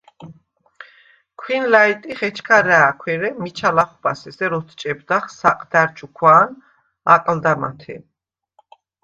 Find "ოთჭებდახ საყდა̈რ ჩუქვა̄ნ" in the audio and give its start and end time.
4.57-6.49